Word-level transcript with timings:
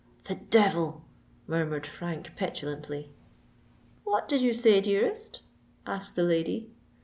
"The 0.23 0.33
devil!" 0.33 1.05
murmured 1.45 1.85
Frank 1.85 2.35
petulantly. 2.35 3.11
"What 4.03 4.27
did 4.27 4.41
you 4.41 4.51
say, 4.55 4.81
dearest?" 4.81 5.43
asked 5.85 6.15
the 6.15 6.23
lady. 6.23 6.71